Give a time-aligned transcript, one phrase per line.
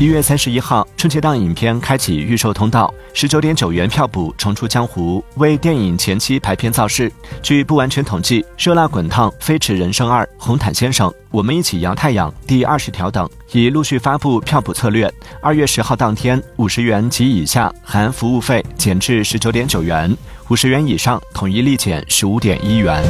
[0.00, 7.10] 一月三十一号春节档影片开启预售通道十九点九元票补重出江湖为电影前期排片造势。
[7.42, 15.12] 据不完全统计热辣滚烫飞驰人生二红毯先生我们一起摇太阳第二十条等已陆续发布票补策略。
[15.42, 23.02] 二月十号当天五十元及以下含服务费减至十九点九元五十元以上统一立减十五点一元。